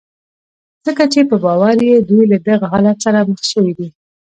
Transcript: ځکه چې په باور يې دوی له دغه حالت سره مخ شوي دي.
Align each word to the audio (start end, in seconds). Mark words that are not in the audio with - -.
ځکه 0.85 1.03
چې 1.13 1.19
په 1.29 1.35
باور 1.45 1.77
يې 1.89 1.95
دوی 2.09 2.23
له 2.33 2.37
دغه 2.47 2.65
حالت 2.73 2.97
سره 3.05 3.27
مخ 3.31 3.41
شوي 3.51 3.73
دي. 3.77 3.87